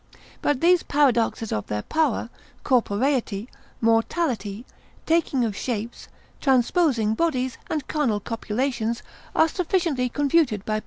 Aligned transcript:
But 0.41 0.61
these 0.61 0.81
paradoxes 0.81 1.51
of 1.51 1.67
their 1.67 1.83
power, 1.83 2.31
corporeity, 2.63 3.47
mortality, 3.81 4.65
taking 5.05 5.45
of 5.45 5.55
shapes, 5.55 6.07
transposing 6.39 7.13
bodies, 7.13 7.59
and 7.69 7.87
carnal 7.87 8.19
copulations, 8.19 9.03
are 9.35 9.47
sufficiently 9.47 10.09
confuted 10.09 10.65
by 10.65 10.79
Zanch. 10.79 10.79